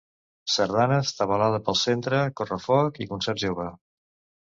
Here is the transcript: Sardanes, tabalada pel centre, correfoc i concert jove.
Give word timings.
Sardanes, 0.53 1.11
tabalada 1.19 1.61
pel 1.69 1.79
centre, 1.83 2.25
correfoc 2.43 3.01
i 3.07 3.11
concert 3.15 3.47
jove. 3.49 3.73